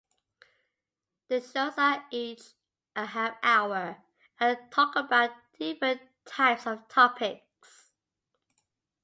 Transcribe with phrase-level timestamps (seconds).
[1.27, 2.41] The shows are each
[2.95, 3.97] a half-hour
[4.39, 7.91] and talk about different types of topics.